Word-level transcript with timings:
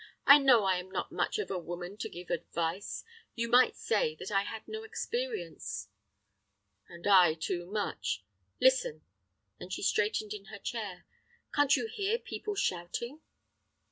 I 0.25 0.39
know 0.39 0.63
I 0.63 0.77
am 0.77 0.89
not 0.89 1.11
much 1.11 1.37
of 1.37 1.51
a 1.51 1.59
woman 1.59 1.95
to 1.97 2.09
give 2.09 2.31
advice. 2.31 3.03
You 3.35 3.47
might 3.47 3.75
say 3.75 4.15
that 4.15 4.31
I 4.31 4.41
had 4.45 4.67
no 4.67 4.81
experience." 4.81 5.89
"And 6.89 7.05
I 7.05 7.35
too 7.35 7.67
much! 7.67 8.23
Listen," 8.59 9.03
and 9.59 9.71
she 9.71 9.83
straightened 9.83 10.33
in 10.33 10.45
her 10.45 10.57
chair, 10.57 11.05
"can't 11.53 11.75
you 11.77 11.85
hear 11.85 12.17
people 12.17 12.55
shouting?" 12.55 13.21